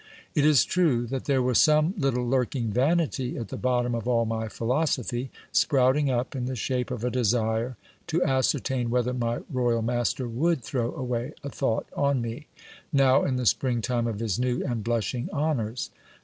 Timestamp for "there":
1.25-1.43